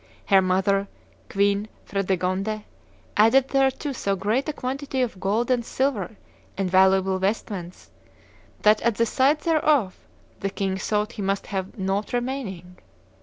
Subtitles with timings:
[0.25, 0.87] Her mother
[1.29, 2.63] (Queen Fredegonde)
[3.17, 6.17] added thereto so great a quantity of gold and silver
[6.57, 7.91] and valuable vestments,
[8.63, 9.95] that, at the sight thereof,
[10.39, 12.77] the king thought he must have nought remaining.